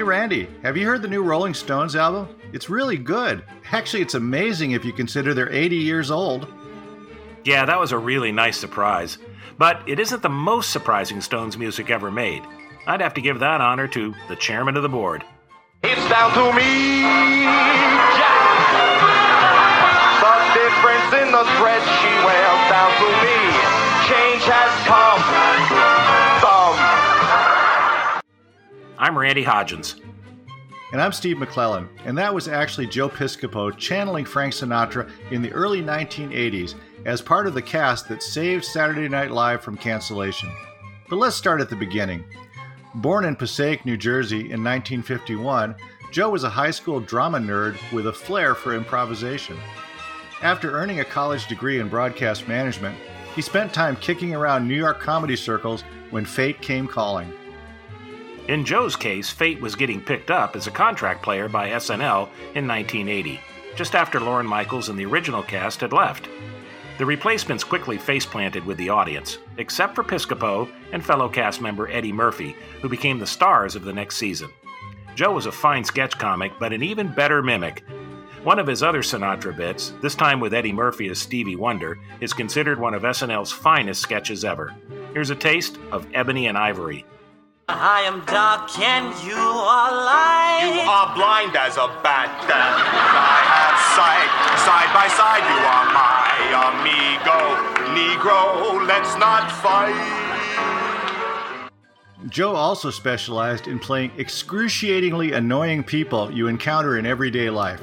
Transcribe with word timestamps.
Hey 0.00 0.04
Randy, 0.04 0.48
have 0.62 0.78
you 0.78 0.86
heard 0.86 1.02
the 1.02 1.08
new 1.08 1.22
Rolling 1.22 1.52
Stones 1.52 1.94
album? 1.94 2.34
It's 2.54 2.70
really 2.70 2.96
good. 2.96 3.44
Actually, 3.70 4.00
it's 4.00 4.14
amazing 4.14 4.70
if 4.70 4.82
you 4.82 4.94
consider 4.94 5.34
they're 5.34 5.52
80 5.52 5.76
years 5.76 6.10
old. 6.10 6.50
Yeah, 7.44 7.66
that 7.66 7.78
was 7.78 7.92
a 7.92 7.98
really 7.98 8.32
nice 8.32 8.56
surprise. 8.56 9.18
But 9.58 9.86
it 9.86 10.00
isn't 10.00 10.22
the 10.22 10.30
most 10.30 10.70
surprising 10.70 11.20
Stones 11.20 11.58
music 11.58 11.90
ever 11.90 12.10
made. 12.10 12.42
I'd 12.86 13.02
have 13.02 13.12
to 13.12 13.20
give 13.20 13.40
that 13.40 13.60
honor 13.60 13.88
to 13.88 14.14
the 14.30 14.36
chairman 14.36 14.74
of 14.78 14.82
the 14.82 14.88
board. 14.88 15.22
It's 15.82 16.08
down 16.08 16.32
to 16.32 16.56
me, 16.56 17.02
Jack. 18.16 18.56
The 20.24 20.36
difference 20.64 21.12
in 21.12 21.30
the 21.30 21.44
thread 21.60 21.82
she 22.00 22.12
wears 22.24 22.62
down 22.72 22.88
to 22.88 23.08
me. 23.20 23.36
Change 24.08 24.44
has 24.48 24.86
come. 24.88 25.59
I'm 29.00 29.16
Randy 29.16 29.42
Hodgins. 29.42 29.98
And 30.92 31.00
I'm 31.00 31.12
Steve 31.12 31.38
McClellan, 31.38 31.88
and 32.04 32.18
that 32.18 32.34
was 32.34 32.48
actually 32.48 32.86
Joe 32.86 33.08
Piscopo 33.08 33.74
channeling 33.74 34.26
Frank 34.26 34.52
Sinatra 34.52 35.10
in 35.30 35.40
the 35.40 35.50
early 35.52 35.80
1980s 35.80 36.74
as 37.06 37.22
part 37.22 37.46
of 37.46 37.54
the 37.54 37.62
cast 37.62 38.10
that 38.10 38.22
saved 38.22 38.62
Saturday 38.62 39.08
Night 39.08 39.30
Live 39.30 39.62
from 39.62 39.78
cancellation. 39.78 40.52
But 41.08 41.16
let's 41.16 41.34
start 41.34 41.62
at 41.62 41.70
the 41.70 41.76
beginning. 41.76 42.24
Born 42.96 43.24
in 43.24 43.36
Passaic, 43.36 43.86
New 43.86 43.96
Jersey 43.96 44.40
in 44.40 44.62
1951, 44.62 45.76
Joe 46.12 46.28
was 46.28 46.44
a 46.44 46.50
high 46.50 46.70
school 46.70 47.00
drama 47.00 47.38
nerd 47.38 47.78
with 47.92 48.06
a 48.06 48.12
flair 48.12 48.54
for 48.54 48.74
improvisation. 48.74 49.56
After 50.42 50.72
earning 50.72 51.00
a 51.00 51.06
college 51.06 51.46
degree 51.46 51.80
in 51.80 51.88
broadcast 51.88 52.48
management, 52.48 52.98
he 53.34 53.40
spent 53.40 53.72
time 53.72 53.96
kicking 53.96 54.34
around 54.34 54.68
New 54.68 54.74
York 54.74 55.00
comedy 55.00 55.36
circles 55.36 55.84
when 56.10 56.26
fate 56.26 56.60
came 56.60 56.86
calling. 56.86 57.32
In 58.50 58.64
Joe's 58.64 58.96
case, 58.96 59.30
Fate 59.30 59.60
was 59.60 59.76
getting 59.76 60.00
picked 60.00 60.28
up 60.28 60.56
as 60.56 60.66
a 60.66 60.72
contract 60.72 61.22
player 61.22 61.48
by 61.48 61.68
SNL 61.68 62.26
in 62.56 62.66
1980, 62.66 63.38
just 63.76 63.94
after 63.94 64.18
Lorne 64.18 64.44
Michaels 64.44 64.88
and 64.88 64.98
the 64.98 65.06
original 65.06 65.44
cast 65.44 65.82
had 65.82 65.92
left. 65.92 66.28
The 66.98 67.06
replacements 67.06 67.62
quickly 67.62 67.96
face-planted 67.96 68.66
with 68.66 68.76
the 68.76 68.88
audience, 68.88 69.38
except 69.58 69.94
for 69.94 70.02
Piscopo 70.02 70.68
and 70.90 71.06
fellow 71.06 71.28
cast 71.28 71.60
member 71.60 71.88
Eddie 71.92 72.10
Murphy, 72.10 72.56
who 72.82 72.88
became 72.88 73.20
the 73.20 73.24
stars 73.24 73.76
of 73.76 73.84
the 73.84 73.92
next 73.92 74.16
season. 74.16 74.50
Joe 75.14 75.30
was 75.30 75.46
a 75.46 75.52
fine 75.52 75.84
sketch 75.84 76.18
comic, 76.18 76.50
but 76.58 76.72
an 76.72 76.82
even 76.82 77.06
better 77.06 77.44
mimic. 77.44 77.84
One 78.42 78.58
of 78.58 78.66
his 78.66 78.82
other 78.82 79.02
Sinatra 79.02 79.56
bits, 79.56 79.92
this 80.02 80.16
time 80.16 80.40
with 80.40 80.54
Eddie 80.54 80.72
Murphy 80.72 81.08
as 81.08 81.20
Stevie 81.20 81.54
Wonder, 81.54 82.00
is 82.20 82.32
considered 82.32 82.80
one 82.80 82.94
of 82.94 83.02
SNL's 83.02 83.52
finest 83.52 84.02
sketches 84.02 84.44
ever. 84.44 84.74
Here's 85.12 85.30
a 85.30 85.36
taste 85.36 85.78
of 85.92 86.08
Ebony 86.12 86.48
and 86.48 86.58
Ivory. 86.58 87.06
I 87.78 88.02
am 88.02 88.24
dark 88.26 88.78
and 88.78 89.14
you 89.22 89.36
are 89.36 89.92
light. 89.92 90.66
You 90.66 90.80
are 90.82 91.14
blind 91.14 91.54
as 91.54 91.76
a 91.76 91.86
bat, 92.02 92.30
and 92.42 92.50
I 92.50 93.40
have 93.46 93.78
sight. 93.94 94.30
Side 94.66 94.90
by 94.92 95.06
side, 95.14 95.46
you 95.46 95.60
are 95.70 95.86
my 95.94 96.20
amigo. 96.66 97.40
Negro, 97.94 98.86
let's 98.86 99.16
not 99.18 99.50
fight. 99.62 99.94
Joe 102.28 102.54
also 102.54 102.90
specialized 102.90 103.68
in 103.68 103.78
playing 103.78 104.10
excruciatingly 104.18 105.32
annoying 105.32 105.82
people 105.84 106.30
you 106.30 106.48
encounter 106.48 106.98
in 106.98 107.06
everyday 107.06 107.50
life. 107.50 107.80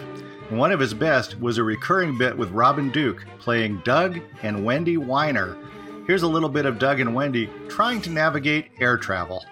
And 0.49 0.59
one 0.59 0.71
of 0.71 0.79
his 0.79 0.93
best 0.93 1.39
was 1.39 1.57
a 1.57 1.63
recurring 1.63 2.17
bit 2.17 2.37
with 2.37 2.51
Robin 2.51 2.89
Duke 2.91 3.25
playing 3.39 3.81
Doug 3.83 4.19
and 4.43 4.63
Wendy 4.63 4.97
Whiner. 4.97 5.57
Here's 6.05 6.23
a 6.23 6.27
little 6.27 6.49
bit 6.49 6.65
of 6.65 6.79
Doug 6.79 6.99
and 6.99 7.15
Wendy 7.15 7.49
trying 7.67 8.01
to 8.03 8.09
navigate 8.09 8.71
air 8.79 8.97
travel. 8.97 9.43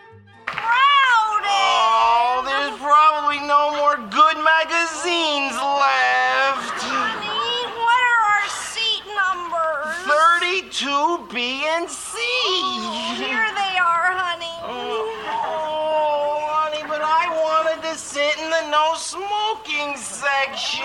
Probably 3.35 3.47
no 3.47 3.71
more 3.75 3.97
good 4.09 4.37
magazines 4.37 5.53
left. 5.53 6.81
Honey, 6.81 7.67
what 7.81 8.01
are 8.11 8.23
our 8.33 8.47
seat 8.49 9.03
numbers? 9.15 9.95
32 10.41 11.27
B 11.33 11.65
and 11.67 11.89
C. 11.89 12.17
Oh, 12.17 13.15
here 13.17 13.47
they 13.55 13.77
are, 13.77 14.11
honey. 14.13 14.45
Oh, 14.63 15.13
oh, 15.27 16.47
honey, 16.49 16.83
but 16.87 17.01
I 17.01 17.29
wanted 17.29 17.81
to 17.87 17.95
sit 17.97 18.37
in 18.37 18.49
the 18.49 18.69
no 18.69 18.93
smoking 18.95 19.97
section. 19.97 20.83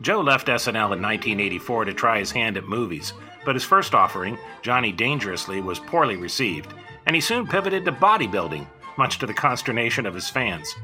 Joe 0.00 0.20
left 0.20 0.48
SNL 0.48 0.92
in 0.96 1.02
1984 1.02 1.84
to 1.86 1.94
try 1.94 2.18
his 2.18 2.30
hand 2.30 2.56
at 2.56 2.64
movies, 2.64 3.14
but 3.44 3.54
his 3.54 3.64
first 3.64 3.94
offering, 3.94 4.36
Johnny 4.60 4.92
Dangerously, 4.92 5.60
was 5.60 5.78
poorly 5.78 6.16
received, 6.16 6.74
and 7.06 7.14
he 7.14 7.20
soon 7.20 7.46
pivoted 7.46 7.84
to 7.86 7.92
bodybuilding, 7.92 8.66
much 8.98 9.18
to 9.18 9.26
the 9.26 9.34
consternation 9.34 10.06
of 10.06 10.14
his 10.14 10.28
fans. 10.28 10.74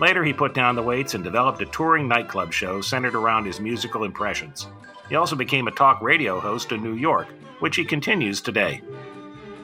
Later, 0.00 0.24
he 0.24 0.32
put 0.32 0.54
down 0.54 0.76
the 0.76 0.82
weights 0.82 1.14
and 1.14 1.24
developed 1.24 1.62
a 1.62 1.66
touring 1.66 2.06
nightclub 2.06 2.52
show 2.52 2.80
centered 2.80 3.14
around 3.14 3.46
his 3.46 3.60
musical 3.60 4.04
impressions. 4.04 4.68
He 5.08 5.14
also 5.14 5.36
became 5.36 5.68
a 5.68 5.72
talk 5.72 6.02
radio 6.02 6.40
host 6.40 6.72
in 6.72 6.82
New 6.82 6.94
York, 6.94 7.28
which 7.60 7.76
he 7.76 7.84
continues 7.84 8.40
today. 8.40 8.82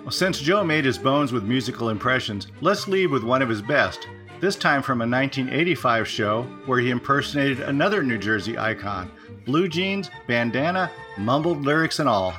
Well, 0.02 0.10
since 0.10 0.40
Joe 0.40 0.64
made 0.64 0.84
his 0.84 0.98
bones 0.98 1.32
with 1.32 1.44
musical 1.44 1.90
impressions, 1.90 2.48
let's 2.60 2.88
leave 2.88 3.10
with 3.10 3.22
one 3.22 3.42
of 3.42 3.48
his 3.48 3.62
best, 3.62 4.08
this 4.40 4.56
time 4.56 4.82
from 4.82 5.00
a 5.00 5.06
1985 5.06 6.08
show 6.08 6.42
where 6.66 6.80
he 6.80 6.90
impersonated 6.90 7.60
another 7.60 8.02
New 8.02 8.18
Jersey 8.18 8.58
icon 8.58 9.10
blue 9.44 9.68
jeans, 9.68 10.10
bandana, 10.26 10.90
mumbled 11.18 11.64
lyrics, 11.64 11.98
and 11.98 12.08
all. 12.08 12.34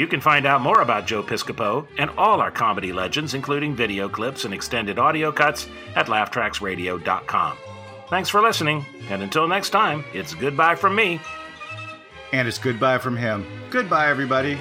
You 0.00 0.06
can 0.06 0.22
find 0.22 0.46
out 0.46 0.62
more 0.62 0.80
about 0.80 1.06
Joe 1.06 1.22
Piscopo 1.22 1.86
and 1.98 2.08
all 2.16 2.40
our 2.40 2.50
comedy 2.50 2.90
legends, 2.90 3.34
including 3.34 3.76
video 3.76 4.08
clips 4.08 4.46
and 4.46 4.54
extended 4.54 4.98
audio 4.98 5.30
cuts, 5.30 5.68
at 5.94 6.06
laughtracksradio.com. 6.06 7.58
Thanks 8.08 8.30
for 8.30 8.40
listening, 8.40 8.86
and 9.10 9.22
until 9.22 9.46
next 9.46 9.70
time, 9.70 10.02
it's 10.14 10.32
goodbye 10.32 10.74
from 10.74 10.94
me. 10.94 11.20
And 12.32 12.48
it's 12.48 12.56
goodbye 12.56 12.96
from 12.96 13.14
him. 13.14 13.44
Goodbye, 13.68 14.08
everybody. 14.08 14.58